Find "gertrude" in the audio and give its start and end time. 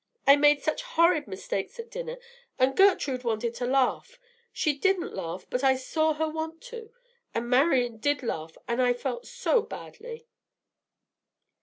2.75-3.23